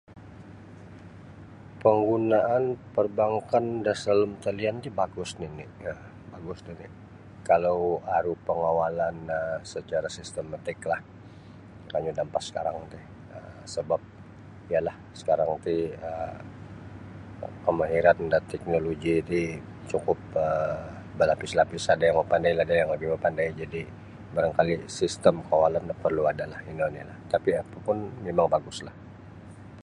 [1.83, 2.63] Panggunaan
[2.95, 5.99] perbankan da salalum talian ti bagus nini um
[6.33, 6.87] bagus nini
[7.49, 7.79] kalau
[8.17, 11.01] aru pengawalan um secara sistemetiklah
[11.91, 12.99] kanyu da ampas sekarang ti
[13.73, 14.01] sebap
[14.73, 15.75] yalah sekarang ti
[16.07, 19.41] um kemahiran da teknoloji ti
[19.91, 20.85] cukup um
[21.19, 23.49] balapis-lapis ada yang mapandai ada yang lagi mapandai
[24.35, 28.95] barangkali sistem kawalan no perlu adalah ino onilah tapi apa pun mimang baguslah.